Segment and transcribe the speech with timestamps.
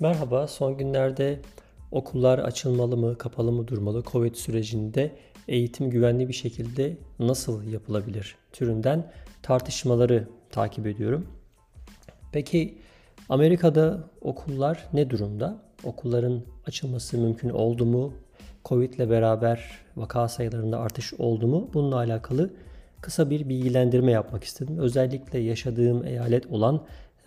[0.00, 1.40] Merhaba, son günlerde
[1.90, 5.12] okullar açılmalı mı, kapalı mı durmalı, Covid sürecinde
[5.48, 11.26] eğitim güvenli bir şekilde nasıl yapılabilir türünden tartışmaları takip ediyorum.
[12.32, 12.78] Peki
[13.28, 15.62] Amerika'da okullar ne durumda?
[15.84, 18.12] Okulların açılması mümkün oldu mu?
[18.64, 21.70] Covid ile beraber vaka sayılarında artış oldu mu?
[21.74, 22.50] Bununla alakalı
[23.00, 24.78] kısa bir bilgilendirme yapmak istedim.
[24.78, 26.84] Özellikle yaşadığım eyalet olan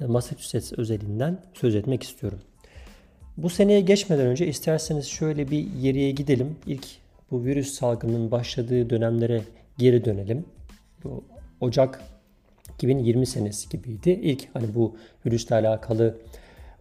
[0.07, 2.39] Massachusetts özelinden söz etmek istiyorum.
[3.43, 6.55] Bu seneye geçmeden önce isterseniz şöyle bir geriye gidelim.
[6.67, 6.87] İlk
[7.31, 9.41] bu virüs salgının başladığı dönemlere
[9.77, 10.45] geri dönelim.
[11.03, 11.23] Bu
[11.61, 12.01] Ocak
[12.73, 14.09] 2020 senesi gibiydi.
[14.09, 16.17] İlk hani bu virüsle alakalı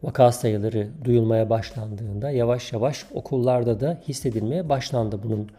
[0.03, 5.51] vaka sayıları duyulmaya başlandığında yavaş yavaş okullarda da hissedilmeye başlandı bunun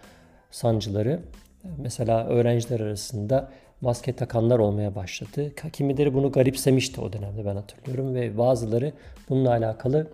[0.52, 1.20] sancıları.
[1.78, 5.52] Mesela öğrenciler arasında maske takanlar olmaya başladı.
[5.74, 8.94] Kimileri bunu garipsemişti o dönemde ben hatırlıyorum ve bazıları
[9.30, 10.08] bununla alakalı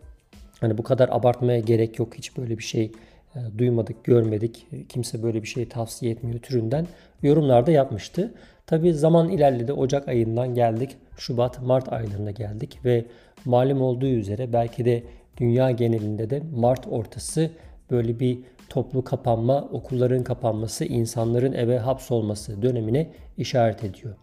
[0.66, 2.16] Hani bu kadar abartmaya gerek yok.
[2.16, 2.92] Hiç böyle bir şey
[3.36, 4.68] e, duymadık, görmedik.
[4.90, 6.88] Kimse böyle bir şeyi tavsiye etmiyor türünden
[7.24, 8.34] yorumlarda yapmıştı.
[8.68, 9.74] Tabi zaman ilerledi.
[9.74, 10.98] Ocak ayından geldik.
[11.18, 13.06] Şubat, Mart aylarına geldik ve
[13.46, 15.04] malum olduğu üzere belki de
[15.38, 17.50] dünya genelinde de Mart ortası
[17.92, 24.16] böyle bir toplu kapanma, okulların kapanması, insanların eve hapsolması dönemine işaret ediyor.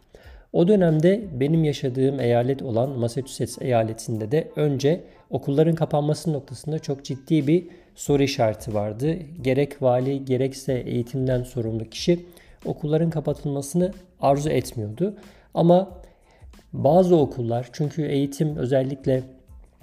[0.53, 5.01] O dönemde benim yaşadığım eyalet olan Massachusetts eyaletinde de önce
[5.31, 9.17] okulların kapanması noktasında çok ciddi bir soru işareti vardı.
[9.43, 12.27] Gerek vali gerekse eğitimden sorumlu kişi
[12.65, 15.15] okulların kapatılmasını arzu etmiyordu.
[15.55, 15.99] Ama
[16.73, 19.23] bazı okullar çünkü eğitim özellikle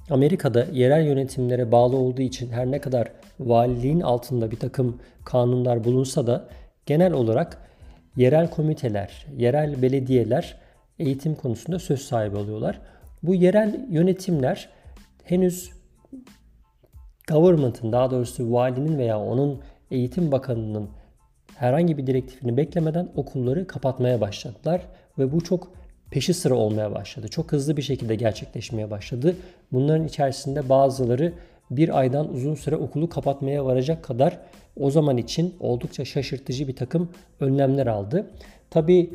[0.09, 6.27] Amerika'da yerel yönetimlere bağlı olduğu için her ne kadar valiliğin altında bir takım kanunlar bulunsa
[6.27, 6.47] da
[6.85, 7.68] genel olarak
[8.15, 10.57] yerel komiteler, yerel belediyeler
[10.99, 12.81] eğitim konusunda söz sahibi oluyorlar.
[13.23, 14.69] Bu yerel yönetimler
[15.23, 15.71] henüz
[17.27, 19.61] government'ın daha doğrusu valinin veya onun
[19.91, 20.89] eğitim bakanının
[21.55, 24.81] herhangi bir direktifini beklemeden okulları kapatmaya başladılar
[25.17, 25.71] ve bu çok
[26.11, 27.27] peşi sıra olmaya başladı.
[27.27, 29.35] Çok hızlı bir şekilde gerçekleşmeye başladı.
[29.71, 31.33] Bunların içerisinde bazıları
[31.71, 34.39] bir aydan uzun süre okulu kapatmaya varacak kadar
[34.79, 37.09] o zaman için oldukça şaşırtıcı bir takım
[37.39, 38.31] önlemler aldı.
[38.69, 39.13] Tabi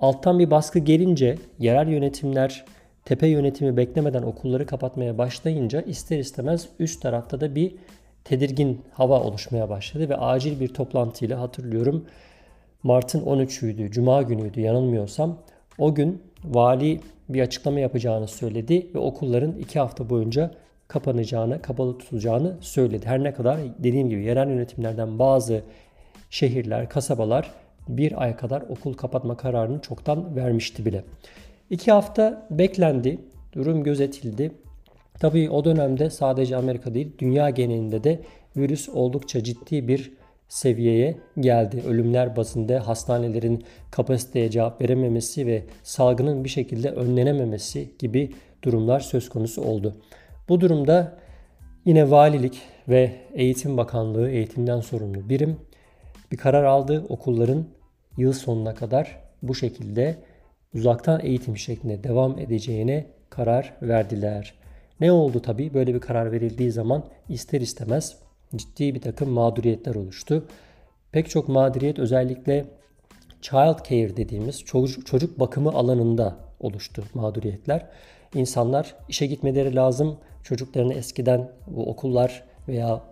[0.00, 2.64] alttan bir baskı gelince yerel yönetimler
[3.04, 7.74] tepe yönetimi beklemeden okulları kapatmaya başlayınca ister istemez üst tarafta da bir
[8.24, 12.06] tedirgin hava oluşmaya başladı ve acil bir toplantıyla hatırlıyorum
[12.82, 15.38] Mart'ın 13'üydü, Cuma günüydü yanılmıyorsam.
[15.78, 20.50] O gün vali bir açıklama yapacağını söyledi ve okulların iki hafta boyunca
[20.90, 23.06] kapanacağını, kapalı tutulacağını söyledi.
[23.06, 25.62] Her ne kadar dediğim gibi yerel yönetimlerden bazı
[26.30, 27.50] şehirler, kasabalar
[27.88, 31.04] bir ay kadar okul kapatma kararını çoktan vermişti bile.
[31.70, 33.18] İki hafta beklendi,
[33.52, 34.52] durum gözetildi.
[35.20, 38.20] Tabii o dönemde sadece Amerika değil, dünya genelinde de
[38.56, 40.12] virüs oldukça ciddi bir
[40.48, 41.82] seviyeye geldi.
[41.88, 48.30] Ölümler bazında hastanelerin kapasiteye cevap verememesi ve salgının bir şekilde önlenememesi gibi
[48.62, 49.96] durumlar söz konusu oldu.
[50.50, 51.16] Bu durumda
[51.84, 55.56] yine valilik ve Eğitim Bakanlığı eğitimden sorumlu birim
[56.32, 57.04] bir karar aldı.
[57.08, 57.64] Okulların
[58.16, 60.16] yıl sonuna kadar bu şekilde
[60.74, 64.54] uzaktan eğitim şeklinde devam edeceğine karar verdiler.
[65.00, 68.16] Ne oldu tabi böyle bir karar verildiği zaman ister istemez
[68.56, 70.46] ciddi bir takım mağduriyetler oluştu.
[71.12, 72.64] Pek çok mağduriyet özellikle
[73.42, 74.64] child care dediğimiz
[75.04, 77.86] çocuk, bakımı alanında oluştu mağduriyetler.
[78.34, 80.18] İnsanlar işe gitmeleri lazım.
[80.42, 83.02] Çocuklarını eskiden bu okullar veya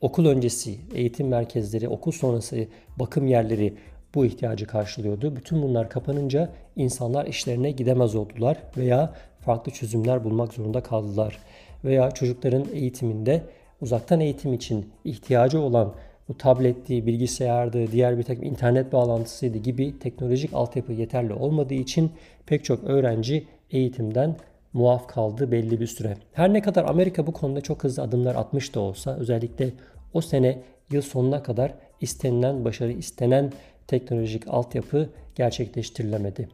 [0.00, 2.66] okul öncesi eğitim merkezleri, okul sonrası
[2.98, 3.74] bakım yerleri
[4.14, 5.36] bu ihtiyacı karşılıyordu.
[5.36, 11.38] Bütün bunlar kapanınca insanlar işlerine gidemez oldular veya farklı çözümler bulmak zorunda kaldılar.
[11.84, 13.42] Veya çocukların eğitiminde
[13.80, 15.94] uzaktan eğitim için ihtiyacı olan
[16.28, 22.10] bu tabletti, bilgisayardı, diğer bir takım internet bağlantısıydı gibi teknolojik altyapı yeterli olmadığı için
[22.46, 24.36] pek çok öğrenci eğitimden
[24.76, 26.16] muaf kaldı belli bir süre.
[26.32, 29.72] Her ne kadar Amerika bu konuda çok hızlı adımlar atmış da olsa özellikle
[30.12, 33.52] o sene yıl sonuna kadar istenilen başarı, istenen
[33.86, 36.48] teknolojik altyapı gerçekleştirilemedi.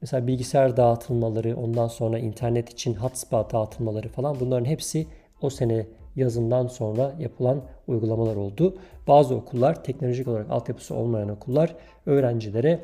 [0.00, 5.06] Mesela bilgisayar dağıtılmaları, ondan sonra internet için hotspot dağıtılmaları falan bunların hepsi
[5.42, 5.86] o sene
[6.16, 8.76] yazından sonra yapılan uygulamalar oldu.
[9.08, 11.74] Bazı okullar teknolojik olarak altyapısı olmayan okullar
[12.06, 12.80] öğrencilere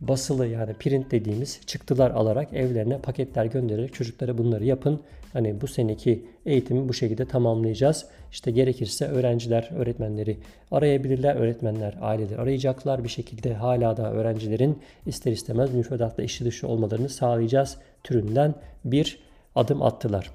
[0.00, 5.00] basılı yani print dediğimiz çıktılar alarak evlerine paketler göndererek çocuklara bunları yapın.
[5.32, 8.06] Hani bu seneki eğitimi bu şekilde tamamlayacağız.
[8.32, 10.36] İşte gerekirse öğrenciler, öğretmenleri
[10.70, 11.36] arayabilirler.
[11.36, 13.04] Öğretmenler aileleri arayacaklar.
[13.04, 18.54] Bir şekilde hala da öğrencilerin ister istemez müfredatla işi dışı olmalarını sağlayacağız türünden
[18.84, 19.18] bir
[19.54, 20.30] adım attılar.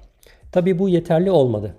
[0.52, 1.74] Tabii bu yeterli olmadı.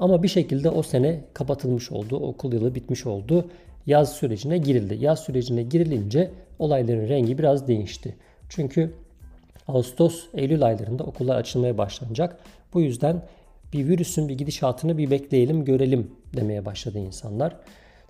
[0.00, 2.16] Ama bir şekilde o sene kapatılmış oldu.
[2.16, 3.48] Okul yılı bitmiş oldu.
[3.86, 4.98] Yaz sürecine girildi.
[5.00, 8.16] Yaz sürecine girilince olayların rengi biraz değişti.
[8.48, 8.94] Çünkü
[9.68, 12.36] Ağustos, Eylül aylarında okullar açılmaya başlanacak.
[12.74, 13.22] Bu yüzden
[13.72, 17.56] bir virüsün bir gidişatını bir bekleyelim, görelim demeye başladı insanlar.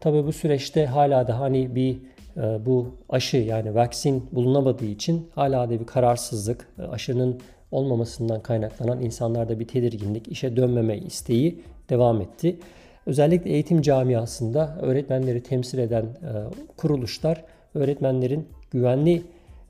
[0.01, 1.97] Tabi bu süreçte hala da hani bir
[2.37, 7.41] e, bu aşı yani vaksin bulunamadığı için hala da bir kararsızlık, e, aşının
[7.71, 11.61] olmamasından kaynaklanan insanlarda bir tedirginlik, işe dönmeme isteği
[11.91, 12.57] devam etti.
[13.07, 16.31] Özellikle eğitim camiasında öğretmenleri temsil eden e,
[16.77, 17.45] kuruluşlar
[17.75, 19.23] öğretmenlerin güvenli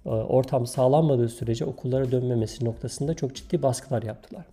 [0.07, 4.45] e, ortam sağlanmadığı sürece okullara dönmemesi noktasında çok ciddi baskılar yaptılar.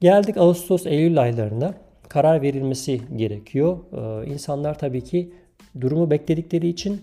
[0.00, 1.74] Geldik Ağustos-Eylül aylarına
[2.08, 3.78] karar verilmesi gerekiyor.
[3.92, 5.32] Ee, insanlar tabii ki
[5.80, 7.02] durumu bekledikleri için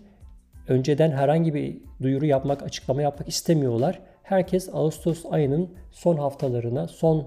[0.67, 3.99] önceden herhangi bir duyuru yapmak, açıklama yapmak istemiyorlar.
[4.23, 7.25] Herkes Ağustos ayının son haftalarına, son e,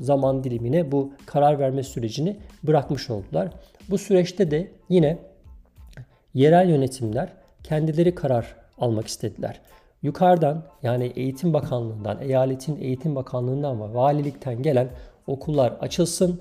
[0.00, 3.48] zaman dilimine bu karar verme sürecini bırakmış oldular.
[3.90, 5.18] Bu süreçte de yine
[6.34, 7.32] yerel yönetimler
[7.62, 9.60] kendileri karar almak istediler.
[10.02, 14.88] Yukarıdan yani Eğitim Bakanlığı'ndan, eyaletin Eğitim Bakanlığı'ndan ve valilikten gelen
[15.26, 16.40] okullar açılsın,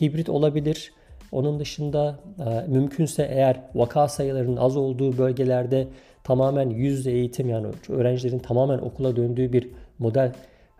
[0.00, 0.92] hibrit olabilir.
[1.32, 5.88] Onun dışında e, mümkünse eğer vaka sayılarının az olduğu bölgelerde
[6.26, 10.32] tamamen yüz eğitim yani öğrencilerin tamamen okula döndüğü bir model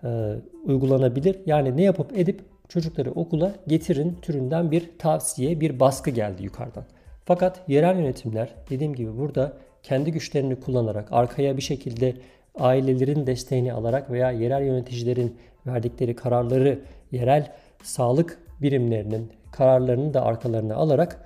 [0.04, 0.34] e,
[0.64, 1.36] uygulanabilir.
[1.46, 6.84] Yani ne yapıp edip çocukları okula getirin türünden bir tavsiye, bir baskı geldi yukarıdan.
[7.24, 9.52] Fakat yerel yönetimler dediğim gibi burada
[9.82, 12.14] kendi güçlerini kullanarak arkaya bir şekilde
[12.58, 16.78] ailelerin desteğini alarak veya yerel yöneticilerin verdikleri kararları
[17.12, 17.52] yerel
[17.82, 21.25] sağlık birimlerinin kararlarını da arkalarına alarak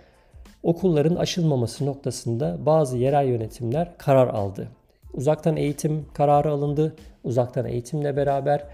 [0.62, 4.68] okulların aşılmaması noktasında bazı yerel yönetimler karar aldı.
[5.14, 6.96] Uzaktan eğitim kararı alındı.
[7.24, 8.64] Uzaktan eğitimle beraber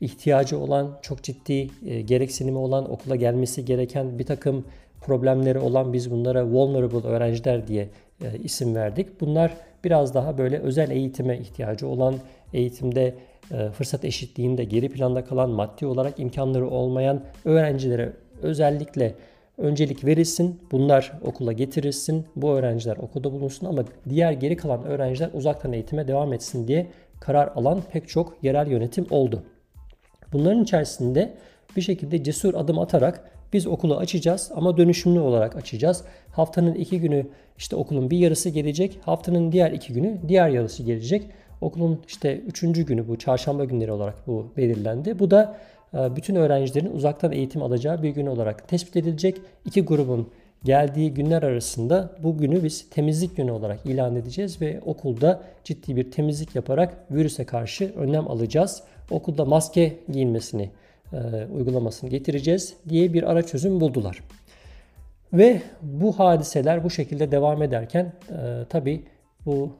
[0.00, 4.64] ihtiyacı olan, çok ciddi e, gereksinimi olan, okula gelmesi gereken bir takım
[5.00, 7.88] problemleri olan biz bunlara vulnerable öğrenciler diye
[8.22, 9.20] e, isim verdik.
[9.20, 9.52] Bunlar
[9.84, 12.14] biraz daha böyle özel eğitime ihtiyacı olan,
[12.52, 13.14] eğitimde
[13.52, 19.14] e, fırsat eşitliğinde geri planda kalan, maddi olarak imkanları olmayan öğrencilere özellikle
[19.60, 20.60] öncelik verilsin.
[20.72, 22.26] Bunlar okula getirilsin.
[22.36, 26.86] Bu öğrenciler okulda bulunsun ama diğer geri kalan öğrenciler uzaktan eğitime devam etsin diye
[27.20, 29.42] karar alan pek çok yerel yönetim oldu.
[30.32, 31.34] Bunların içerisinde
[31.76, 36.04] bir şekilde cesur adım atarak biz okulu açacağız ama dönüşümlü olarak açacağız.
[36.32, 37.26] Haftanın iki günü
[37.58, 38.98] işte okulun bir yarısı gelecek.
[39.02, 41.26] Haftanın diğer iki günü diğer yarısı gelecek.
[41.60, 45.18] Okulun işte üçüncü günü bu çarşamba günleri olarak bu belirlendi.
[45.18, 45.56] Bu da
[45.92, 49.36] bütün öğrencilerin uzaktan eğitim alacağı bir gün olarak tespit edilecek.
[49.64, 50.28] İki grubun
[50.64, 56.10] geldiği günler arasında bu günü biz temizlik günü olarak ilan edeceğiz ve okulda ciddi bir
[56.10, 58.82] temizlik yaparak virüse karşı önlem alacağız.
[59.10, 60.70] Okulda maske giyilmesini
[61.12, 61.16] e,
[61.54, 64.20] uygulamasını getireceğiz diye bir ara çözüm buldular.
[65.32, 69.04] Ve bu hadiseler bu şekilde devam ederken e, tabi
[69.46, 69.70] bu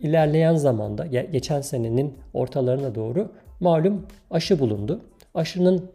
[0.00, 5.00] ilerleyen zamanda geçen senenin ortalarına doğru malum aşı bulundu.
[5.36, 5.90] Aşının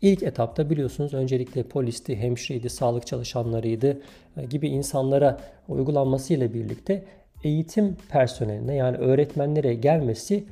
[0.00, 4.00] ilk etapta biliyorsunuz öncelikle polisti, hemşireydi, sağlık çalışanlarıydı
[4.36, 7.04] e, gibi insanlara uygulanmasıyla birlikte
[7.44, 10.44] eğitim personeline yani öğretmenlere gelmesi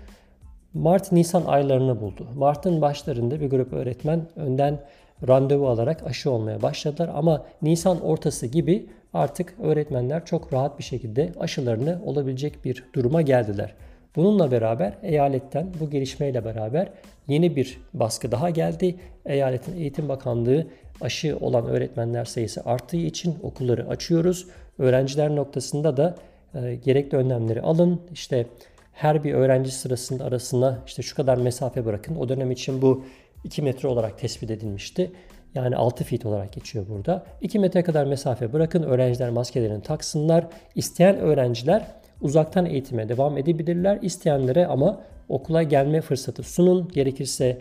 [0.75, 2.27] Mart-Nisan aylarını buldu.
[2.37, 4.81] Mart'ın başlarında bir grup öğretmen önden
[5.29, 11.33] randevu alarak aşı olmaya başladılar ama Nisan ortası gibi artık öğretmenler çok rahat bir şekilde
[11.41, 13.75] aşılarını olabilecek bir duruma geldiler.
[14.17, 16.89] Bununla beraber eyaletten bu gelişmeyle beraber
[17.29, 18.97] yeni bir baskı daha geldi.
[19.27, 20.67] Eyaletin Eğitim Bakanlığı
[21.01, 24.47] aşı olan öğretmenler sayısı arttığı için okulları açıyoruz.
[24.79, 26.17] Öğrenciler noktasında da
[26.55, 28.01] e, gerekli önlemleri alın.
[28.13, 28.47] İşte
[28.93, 32.17] her bir öğrenci sırasında arasına işte şu kadar mesafe bırakın.
[32.17, 33.05] O dönem için bu
[33.45, 35.13] 2 metre olarak tespit edilmişti.
[35.55, 37.27] Yani 6 feet olarak geçiyor burada.
[37.41, 38.83] 2 metre kadar mesafe bırakın.
[38.83, 40.47] Öğrenciler maskelerini taksınlar.
[40.75, 43.99] İsteyen öğrenciler uzaktan eğitime devam edebilirler.
[44.03, 46.89] İsteyenlere ama okula gelme fırsatı sunun.
[46.89, 47.59] Gerekirse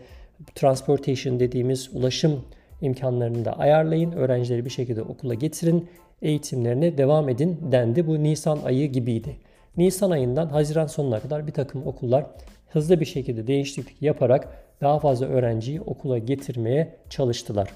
[0.56, 2.46] transportation dediğimiz ulaşım
[2.82, 4.12] imkanlarını da ayarlayın.
[4.12, 5.88] Öğrencileri bir şekilde okula getirin.
[6.22, 8.08] Eğitimlerine devam edin dendi.
[8.08, 9.36] Bu Nisan ayı gibiydi.
[9.78, 12.26] Nisan ayından Haziran sonuna kadar bir takım okullar
[12.70, 14.48] hızlı bir şekilde değişiklik yaparak
[14.82, 17.70] daha fazla öğrenciyi okula getirmeye çalıştılar.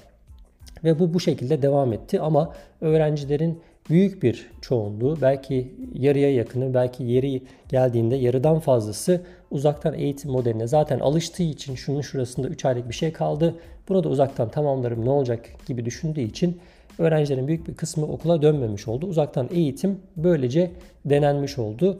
[0.84, 3.60] Ve bu bu şekilde devam etti ama öğrencilerin
[3.90, 11.00] büyük bir çoğunluğu belki yarıya yakını belki yeri geldiğinde yarıdan fazlası uzaktan eğitim modeline zaten
[11.00, 13.54] alıştığı için şunun şurasında 3 aylık bir şey kaldı.
[13.88, 16.60] Bunu da uzaktan tamamlarım ne olacak gibi düşündüğü için
[16.98, 19.06] öğrencilerin büyük bir kısmı okula dönmemiş oldu.
[19.06, 20.70] Uzaktan eğitim böylece
[21.04, 21.98] denenmiş oldu.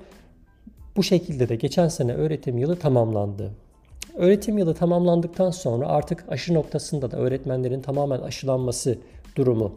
[0.96, 3.50] Bu şekilde de geçen sene öğretim yılı tamamlandı.
[4.14, 8.98] öğretim yılı tamamlandıktan sonra artık aşı noktasında da öğretmenlerin tamamen aşılanması
[9.36, 9.72] durumu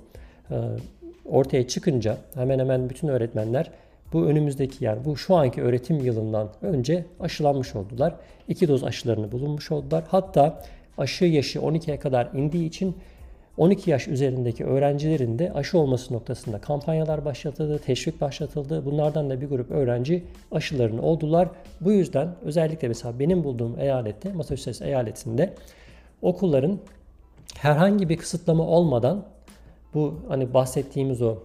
[1.28, 3.72] ortaya çıkınca hemen hemen bütün öğretmenler
[4.14, 8.16] bu önümüzdeki yani bu şu anki öğretim yılından önce aşılanmış oldular.
[8.48, 10.04] İki doz aşılarını bulunmuş oldular.
[10.08, 10.64] Hatta
[10.98, 12.96] aşı yaşı 12'ye kadar indiği için
[13.58, 18.86] 12 yaş üzerindeki öğrencilerin de aşı olması noktasında kampanyalar başlatıldı, teşvik başlatıldı.
[18.86, 21.50] Bunlardan da bir grup öğrenci aşılarını oldular.
[21.82, 25.54] Bu yüzden özellikle mesela benim bulduğum eyalette, Massachusetts eyaletinde
[26.22, 26.80] okulların
[27.58, 29.26] herhangi bir kısıtlama olmadan
[29.94, 31.38] bu hani bahsettiğimiz o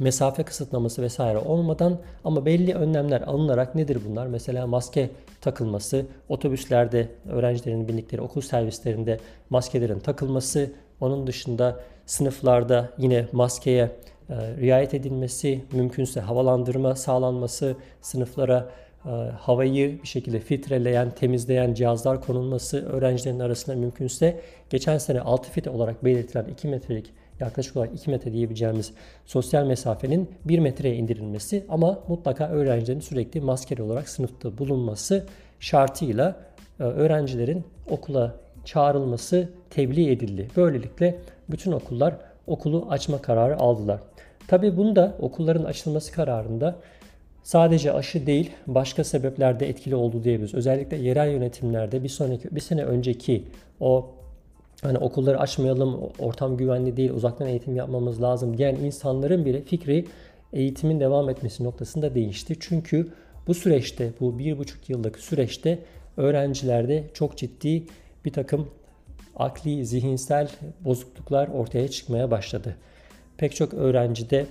[0.00, 4.26] mesafe kısıtlaması vesaire olmadan ama belli önlemler alınarak nedir bunlar?
[4.26, 5.10] Mesela maske
[5.40, 14.94] takılması, otobüslerde öğrencilerin bindikleri okul servislerinde maskelerin takılması, onun dışında sınıflarda yine maskeye e, riayet
[14.94, 18.68] edilmesi, mümkünse havalandırma sağlanması, sınıflara
[19.04, 19.10] e,
[19.40, 26.04] havayı bir şekilde filtreleyen, temizleyen cihazlar konulması, öğrencilerin arasında mümkünse geçen sene 6 fit olarak
[26.04, 27.10] belirtilen 2 metrelik
[27.44, 28.92] yaklaşık olarak 2 metre diyebileceğimiz
[29.26, 35.26] sosyal mesafenin 1 metreye indirilmesi ama mutlaka öğrencilerin sürekli maskeli olarak sınıfta bulunması
[35.60, 36.36] şartıyla
[36.80, 38.34] e, öğrencilerin okula
[38.64, 40.48] çağrılması tebliğ edildi.
[40.56, 44.00] Böylelikle bütün okullar okulu açma kararı aldılar.
[44.48, 46.76] Tabi bunda okulların açılması kararında
[47.42, 50.54] sadece aşı değil başka sebeplerde etkili oldu diyebiliriz.
[50.54, 53.44] Özellikle yerel yönetimlerde bir sonraki bir sene önceki
[53.80, 54.10] o
[54.82, 60.06] hani okulları açmayalım, ortam güvenli değil, uzaktan eğitim yapmamız lazım diyen insanların bile fikri
[60.52, 62.56] eğitimin devam etmesi noktasında değişti.
[62.60, 63.08] Çünkü
[63.46, 65.78] bu süreçte, bu bir buçuk yıllık süreçte
[66.16, 67.86] öğrencilerde çok ciddi
[68.24, 68.68] bir takım
[69.36, 70.48] akli, zihinsel
[70.80, 72.76] bozukluklar ortaya çıkmaya başladı.
[73.36, 74.46] Pek çok öğrencide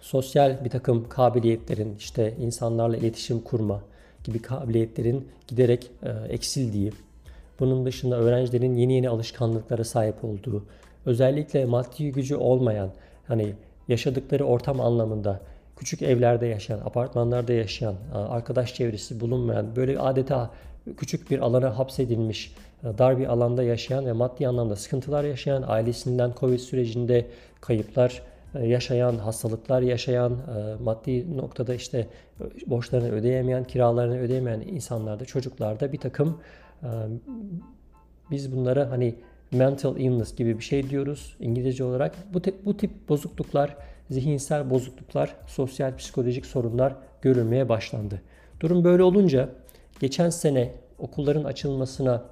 [0.00, 3.82] sosyal bir takım kabiliyetlerin, işte insanlarla iletişim kurma
[4.24, 6.92] gibi kabiliyetlerin giderek e, eksildiği,
[7.62, 10.64] bunun dışında öğrencilerin yeni yeni alışkanlıklara sahip olduğu,
[11.06, 12.90] özellikle maddi gücü olmayan,
[13.26, 13.54] hani
[13.88, 15.40] yaşadıkları ortam anlamında
[15.76, 20.50] küçük evlerde yaşayan, apartmanlarda yaşayan, arkadaş çevresi bulunmayan, böyle adeta
[20.96, 22.54] küçük bir alana hapsedilmiş,
[22.84, 27.26] dar bir alanda yaşayan ve maddi anlamda sıkıntılar yaşayan, ailesinden Covid sürecinde
[27.60, 28.22] kayıplar
[28.62, 30.36] yaşayan, hastalıklar yaşayan,
[30.82, 32.06] maddi noktada işte
[32.66, 36.38] borçlarını ödeyemeyen, kiralarını ödeyemeyen insanlarda, çocuklarda bir takım
[38.30, 39.14] biz bunlara hani
[39.52, 42.14] mental illness gibi bir şey diyoruz İngilizce olarak.
[42.34, 43.76] Bu, te, bu tip bozukluklar,
[44.10, 48.22] zihinsel bozukluklar, sosyal psikolojik sorunlar görülmeye başlandı.
[48.60, 49.48] Durum böyle olunca
[50.00, 52.24] geçen sene okulların açılmasına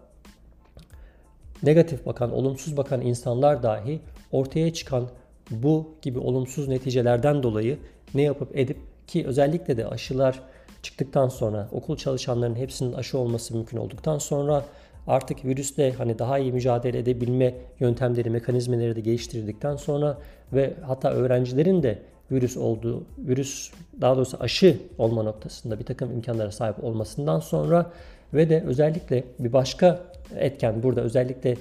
[1.63, 4.01] negatif bakan, olumsuz bakan insanlar dahi
[4.33, 5.09] ortaya çıkan
[5.51, 7.79] bu gibi olumsuz neticelerden dolayı
[8.15, 10.41] ne yapıp edip ki özellikle de aşılar
[10.83, 14.65] çıktıktan sonra okul çalışanlarının hepsinin aşı olması mümkün olduktan sonra
[15.07, 20.19] artık virüsle hani daha iyi mücadele edebilme yöntemleri, mekanizmaları da geliştirdikten sonra
[20.53, 21.99] ve hatta öğrencilerin de
[22.31, 23.71] virüs olduğu, virüs
[24.01, 27.91] daha doğrusu aşı olma noktasında bir takım imkanlara sahip olmasından sonra
[28.35, 30.01] ve de özellikle bir başka
[30.37, 31.57] etken burada özellikle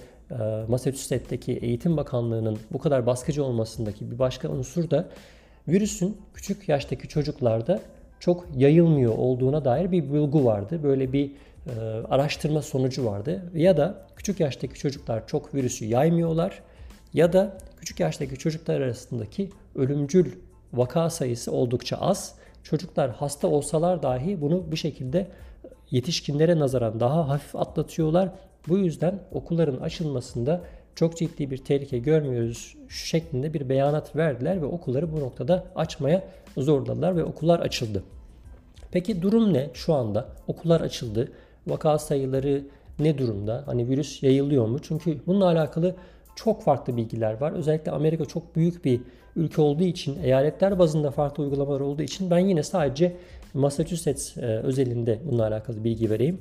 [0.67, 5.05] Massachusetts'teki Eğitim Bakanlığı'nın bu kadar baskıcı olmasındaki bir başka unsur da
[5.67, 7.79] virüsün küçük yaştaki çocuklarda
[8.19, 10.79] çok yayılmıyor olduğuna dair bir bulgu vardı.
[10.83, 11.31] Böyle bir
[11.67, 11.71] e,
[12.09, 13.51] araştırma sonucu vardı.
[13.53, 16.61] Ya da küçük yaştaki çocuklar çok virüsü yaymıyorlar
[17.13, 20.31] ya da küçük yaştaki çocuklar arasındaki ölümcül
[20.73, 22.35] vaka sayısı oldukça az.
[22.63, 25.27] Çocuklar hasta olsalar dahi bunu bir şekilde
[25.91, 28.29] yetişkinlere nazaran daha hafif atlatıyorlar.
[28.67, 30.61] Bu yüzden okulların açılmasında
[30.99, 36.23] çok ciddi bir tehlike görmüyoruz şeklinde bir beyanat verdiler ve okulları bu noktada açmaya
[36.57, 38.03] zorladılar ve okullar açıldı.
[38.91, 40.29] Peki durum ne şu anda?
[40.47, 41.31] Okullar açıldı.
[41.67, 42.63] Vaka sayıları
[42.99, 43.63] ne durumda?
[43.65, 44.79] Hani virüs yayılıyor mu?
[44.81, 45.95] Çünkü bununla alakalı
[46.35, 47.51] çok farklı bilgiler var.
[47.51, 49.01] Özellikle Amerika çok büyük bir
[49.35, 53.15] ülke olduğu için, eyaletler bazında farklı uygulamalar olduğu için ben yine sadece
[53.53, 56.39] Massachusetts e, özelinde bununla alakalı bilgi vereyim.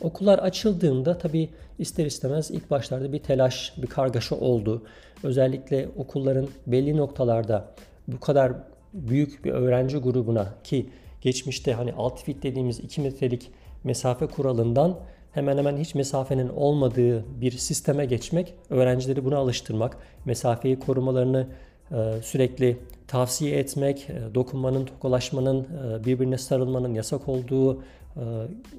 [0.00, 4.82] Okullar açıldığında tabi ister istemez ilk başlarda bir telaş, bir kargaşa oldu.
[5.22, 7.68] Özellikle okulların belli noktalarda
[8.08, 8.52] bu kadar
[8.92, 10.90] büyük bir öğrenci grubuna ki
[11.20, 13.50] geçmişte hani alt fit dediğimiz 2 metrelik
[13.84, 14.98] mesafe kuralından
[15.32, 21.46] hemen hemen hiç mesafenin olmadığı bir sisteme geçmek, öğrencileri buna alıştırmak, mesafeyi korumalarını
[21.92, 22.76] e, sürekli
[23.08, 27.82] tavsiye etmek, e, dokunmanın, tokalaşmanın, e, birbirine sarılmanın yasak olduğu,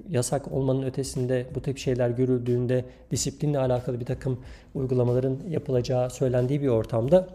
[0.10, 4.40] yasak olmanın ötesinde bu tip şeyler görüldüğünde disiplinle alakalı bir takım
[4.76, 7.28] uygulamaların yapılacağı söylendiği bir ortamda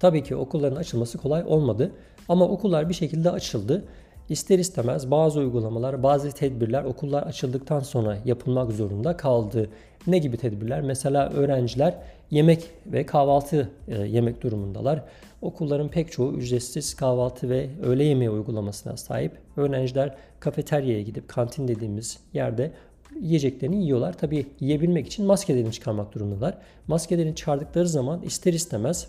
[0.00, 1.92] tabii ki okulların açılması kolay olmadı.
[2.28, 3.84] Ama okullar bir şekilde açıldı.
[4.28, 9.68] ister istemez bazı uygulamalar, bazı tedbirler okullar açıldıktan sonra yapılmak zorunda kaldı.
[10.06, 10.80] Ne gibi tedbirler?
[10.80, 11.94] Mesela öğrenciler
[12.30, 15.02] yemek ve kahvaltı e, yemek durumundalar.
[15.42, 19.32] Okulların pek çoğu ücretsiz kahvaltı ve öğle yemeği uygulamasına sahip.
[19.56, 22.72] Öğrenciler kafeteryaya gidip kantin dediğimiz yerde
[23.20, 24.18] yiyeceklerini yiyorlar.
[24.18, 26.58] Tabii yiyebilmek için maskelerini çıkarmak durumundalar.
[26.86, 29.08] Maskelerini çıkardıkları zaman ister istemez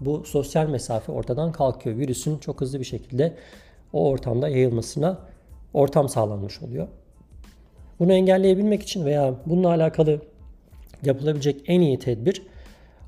[0.00, 1.96] bu sosyal mesafe ortadan kalkıyor.
[1.96, 3.36] Virüsün çok hızlı bir şekilde
[3.92, 5.18] o ortamda yayılmasına
[5.74, 6.88] ortam sağlanmış oluyor.
[7.98, 10.20] Bunu engelleyebilmek için veya bununla alakalı
[11.02, 12.42] yapılabilecek en iyi tedbir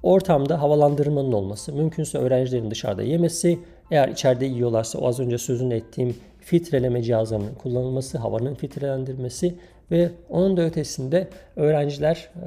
[0.06, 1.72] ortamda havalandırmanın olması.
[1.72, 3.58] Mümkünse öğrencilerin dışarıda yemesi,
[3.90, 9.54] eğer içeride yiyorlarsa o az önce sözünü ettiğim filtreleme cihazlarının kullanılması, havanın filtrelendirmesi
[9.90, 12.46] ve onun da ötesinde öğrenciler e,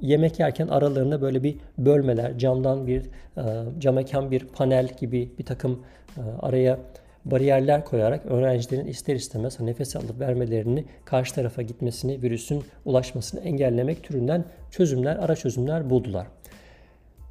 [0.00, 3.42] yemek yerken aralarında böyle bir bölmeler, camdan bir e,
[3.78, 5.82] cam mekan bir panel gibi bir takım
[6.16, 6.78] e, araya
[7.24, 14.44] bariyerler koyarak öğrencilerin ister istemez nefes alıp vermelerini, karşı tarafa gitmesini, virüsün ulaşmasını engellemek türünden
[14.70, 16.26] çözümler, ara çözümler buldular.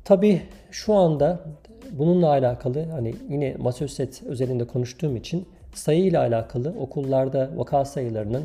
[0.10, 1.40] Tabii şu anda
[1.92, 8.44] bununla alakalı hani yine Massachusetts özelinde konuştuğum için sayı ile alakalı okullarda vaka sayılarının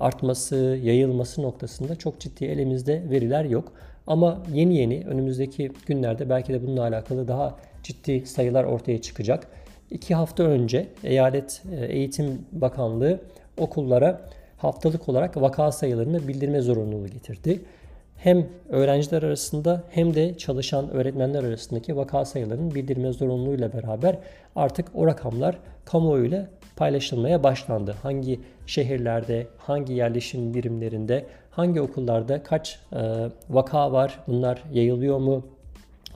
[0.00, 3.72] artması, yayılması noktasında çok ciddi elimizde veriler yok.
[4.06, 9.46] Ama yeni yeni önümüzdeki günlerde belki de bununla alakalı daha ciddi sayılar ortaya çıkacak.
[9.90, 13.20] İki hafta önce Eyalet e, Eğitim Bakanlığı
[13.58, 14.20] okullara
[14.56, 17.60] haftalık olarak vaka sayılarını bildirme zorunluluğu getirdi.
[18.18, 24.18] Hem öğrenciler arasında hem de çalışan öğretmenler arasındaki vaka sayılarının bildirme zorunluluğuyla beraber
[24.56, 26.46] artık o rakamlar kamuoyuyla
[26.76, 27.94] paylaşılmaya başlandı.
[28.02, 32.98] Hangi şehirlerde, hangi yerleşim birimlerinde, hangi okullarda kaç e,
[33.50, 35.44] vaka var, bunlar yayılıyor mu,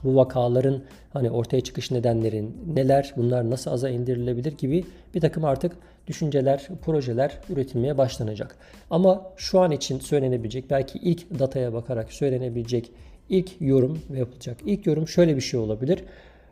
[0.03, 0.81] bu vakaların
[1.13, 2.45] hani ortaya çıkış nedenleri
[2.75, 5.71] neler, bunlar nasıl aza indirilebilir gibi bir takım artık
[6.07, 8.55] düşünceler, projeler üretilmeye başlanacak.
[8.89, 12.91] Ama şu an için söylenebilecek, belki ilk dataya bakarak söylenebilecek
[13.29, 14.57] ilk yorum yapılacak.
[14.65, 16.03] İlk yorum şöyle bir şey olabilir.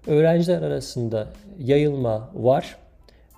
[0.08, 1.28] Öğrenciler arasında
[1.60, 2.78] yayılma var.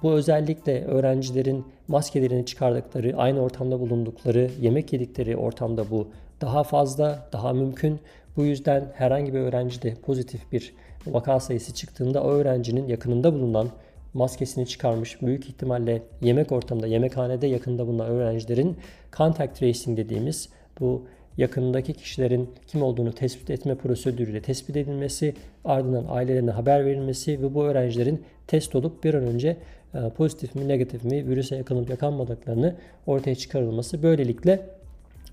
[0.04, 6.08] Bu özellikle öğrencilerin maskelerini çıkardıkları, aynı ortamda bulundukları, yemek yedikleri ortamda bu
[6.41, 7.99] daha fazla, daha mümkün.
[8.38, 10.74] Bu yüzden herhangi bir öğrencide pozitif bir
[11.08, 13.69] vaka sayısı çıktığında o öğrencinin yakınında bulunan
[14.13, 18.78] maskesini çıkarmış büyük ihtimalle yemek ortamında, yemekhanede yakında bulunan öğrencilerin
[19.17, 21.04] contact tracing dediğimiz bu
[21.38, 25.34] yakınındaki kişilerin kim olduğunu tespit etme prosedürüyle tespit edilmesi,
[25.65, 29.58] ardından ailelerine haber verilmesi ve bu öğrencilerin test olup bir an önce
[29.93, 32.76] e, pozitif mi negatif mi virüse yakalanıp yakanmadıklarını
[33.08, 34.04] ortaya çıkarılması.
[34.04, 34.62] Böylelikle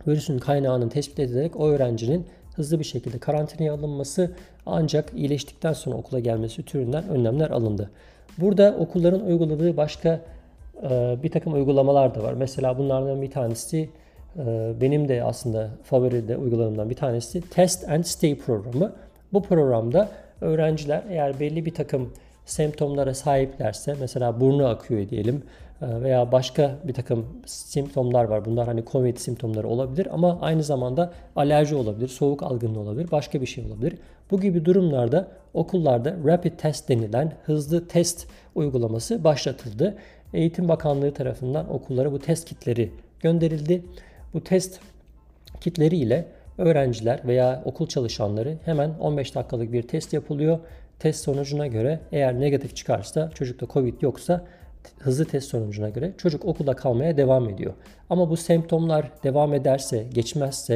[0.06, 4.30] virüsün kaynağının tespit edilerek o öğrencinin hızlı bir şekilde karantinaya alınması
[4.66, 7.90] ancak iyileştikten sonra okula gelmesi türünden önlemler alındı.
[8.38, 10.20] Burada okulların uyguladığı başka
[10.82, 12.32] e, bir takım uygulamalar da var.
[12.32, 13.88] Mesela bunlardan bir tanesi
[14.38, 18.92] e, benim de aslında favori de uygulamamdan bir tanesi Test and Stay programı.
[19.32, 20.08] Bu programda
[20.40, 22.12] öğrenciler eğer belli bir takım
[22.46, 25.42] semptomlara sahiplerse mesela burnu akıyor diyelim
[25.82, 28.44] veya başka bir takım simptomlar var.
[28.44, 33.46] Bunlar hani COVID simptomları olabilir ama aynı zamanda alerji olabilir, soğuk algınlığı olabilir, başka bir
[33.46, 33.94] şey olabilir.
[34.30, 39.96] Bu gibi durumlarda okullarda rapid test denilen hızlı test uygulaması başlatıldı.
[40.34, 42.90] Eğitim Bakanlığı tarafından okullara bu test kitleri
[43.20, 43.82] gönderildi.
[44.34, 44.80] Bu test
[45.60, 46.26] kitleri ile
[46.58, 50.58] öğrenciler veya okul çalışanları hemen 15 dakikalık bir test yapılıyor.
[50.98, 54.44] Test sonucuna göre eğer negatif çıkarsa çocukta Covid yoksa
[54.98, 57.74] hızlı test sonucuna göre çocuk okulda kalmaya devam ediyor.
[58.10, 60.74] Ama bu semptomlar devam ederse, geçmezse,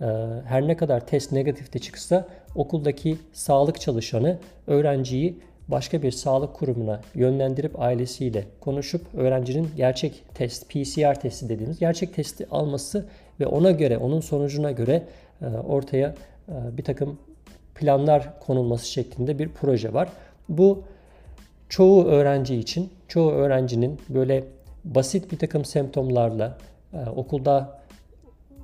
[0.00, 0.06] e,
[0.44, 5.38] her ne kadar test negatif de çıksa okuldaki sağlık çalışanı öğrenciyi
[5.68, 12.46] başka bir sağlık kurumuna yönlendirip ailesiyle konuşup öğrencinin gerçek test, PCR testi dediğimiz gerçek testi
[12.50, 13.06] alması
[13.40, 15.02] ve ona göre, onun sonucuna göre
[15.42, 16.14] e, ortaya
[16.48, 17.18] e, bir takım
[17.74, 20.08] planlar konulması şeklinde bir proje var.
[20.48, 20.84] Bu
[21.74, 24.44] çoğu öğrenci için, çoğu öğrencinin böyle
[24.84, 26.58] basit bir takım semptomlarla
[26.92, 27.80] e, okulda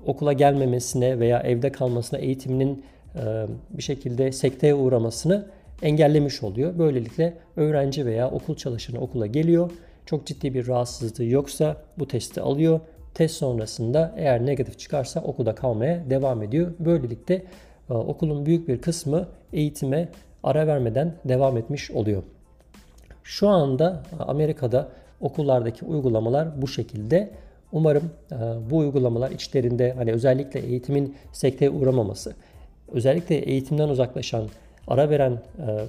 [0.07, 5.46] okula gelmemesine veya evde kalmasına, eğitiminin e, bir şekilde sekteye uğramasını
[5.83, 6.79] engellemiş oluyor.
[6.79, 9.70] Böylelikle öğrenci veya okul çalışanı okula geliyor.
[10.07, 12.81] Çok ciddi bir rahatsızlığı yoksa bu testi alıyor.
[13.14, 16.73] Test sonrasında eğer negatif çıkarsa okulda kalmaya devam ediyor.
[16.79, 17.42] Böylelikle
[17.90, 20.09] e, okulun büyük bir kısmı eğitime
[20.42, 22.23] ara vermeden devam etmiş oluyor.
[23.24, 24.88] Şu anda Amerika'da
[25.20, 27.30] okullardaki uygulamalar bu şekilde.
[27.72, 28.37] Umarım e,
[28.70, 32.35] bu uygulamalar içlerinde hani özellikle eğitimin sekteye uğramaması,
[32.92, 34.44] özellikle eğitimden uzaklaşan,
[34.88, 35.38] ara veren e,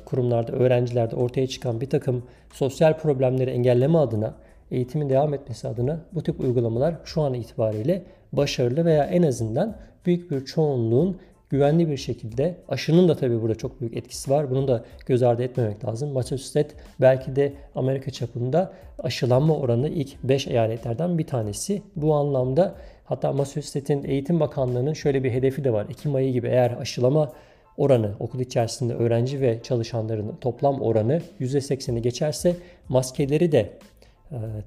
[0.05, 4.33] kurumlarda, öğrencilerde ortaya çıkan bir takım sosyal problemleri engelleme adına
[4.71, 10.31] eğitimin devam etmesi adına bu tip uygulamalar şu an itibariyle başarılı veya en azından büyük
[10.31, 11.17] bir çoğunluğun
[11.51, 14.51] güvenli bir şekilde aşının da tabii burada çok büyük etkisi var.
[14.51, 16.11] Bunu da göz ardı etmemek lazım.
[16.11, 21.81] Massachusetts belki de Amerika çapında aşılanma oranı ilk 5 eyaletlerden bir tanesi.
[21.95, 25.85] Bu anlamda hatta Massachusetts'in Eğitim Bakanlığı'nın şöyle bir hedefi de var.
[25.89, 27.31] Ekim ayı gibi eğer aşılama
[27.77, 32.55] oranı okul içerisinde öğrenci ve çalışanların toplam oranı %80'i geçerse
[32.89, 33.69] maskeleri de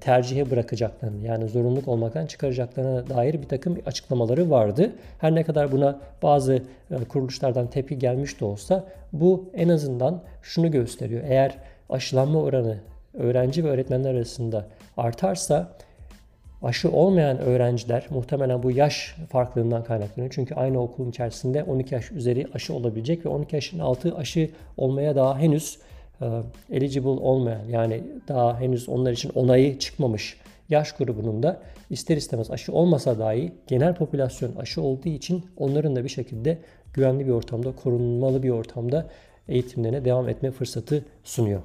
[0.01, 4.91] tercihe bırakacaklarını yani zorunluluk olmaktan çıkaracaklarına dair bir takım açıklamaları vardı.
[5.19, 6.53] Her ne kadar buna bazı
[6.91, 11.23] e, kuruluşlardan tepki gelmiş de olsa bu en azından şunu gösteriyor.
[11.27, 11.57] Eğer
[11.89, 12.77] aşılanma oranı
[13.13, 14.65] öğrenci ve öğretmenler arasında
[14.97, 15.71] artarsa
[16.63, 20.33] aşı olmayan öğrenciler muhtemelen bu yaş farklılığından kaynaklanıyor.
[20.35, 25.15] Çünkü aynı okulun içerisinde 12 yaş üzeri aşı olabilecek ve 12 yaşın altı aşı olmaya
[25.15, 25.94] daha henüz e,
[26.71, 30.37] eligible olmayan yani daha henüz onlar için onayı çıkmamış
[30.69, 36.03] yaş grubunun da ister istemez aşı olmasa dahi genel popülasyon aşı olduğu için onların da
[36.03, 36.57] bir şekilde
[36.93, 39.07] güvenli bir ortamda, korunmalı bir ortamda
[39.47, 41.61] eğitimlerine devam etme fırsatı sunuyor.